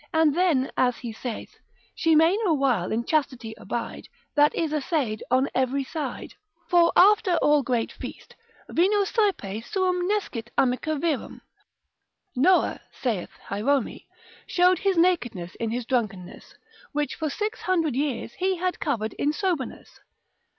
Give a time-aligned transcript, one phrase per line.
[0.11, 1.59] and then as he saith,
[1.93, 4.07] She may no while in chastity abide.
[4.33, 6.33] That is assaid on every side.
[6.67, 8.35] For after al great feast,
[8.67, 11.41] Vino saepe suum nescit amica virum.
[12.35, 13.99] Noah (saith Hierome)
[14.47, 16.55] showed his nakedness in his drunkenness,
[16.93, 19.99] which for six hundred years he had covered in soberness.